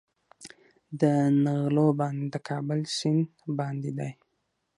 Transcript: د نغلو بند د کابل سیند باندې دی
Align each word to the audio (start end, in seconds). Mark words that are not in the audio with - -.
د 0.99 1.01
نغلو 1.45 1.87
بند 1.99 2.21
د 2.33 2.35
کابل 2.47 2.79
سیند 2.97 3.25
باندې 3.59 3.91
دی 3.97 4.11